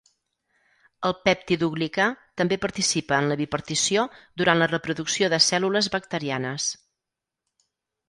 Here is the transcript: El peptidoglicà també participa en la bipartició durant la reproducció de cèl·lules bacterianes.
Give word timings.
El 1.09 1.13
peptidoglicà 1.27 2.07
també 2.43 2.59
participa 2.65 3.21
en 3.25 3.29
la 3.33 3.39
bipartició 3.43 4.09
durant 4.43 4.63
la 4.65 4.71
reproducció 4.75 5.33
de 5.37 5.43
cèl·lules 5.53 5.95
bacterianes. 6.01 6.71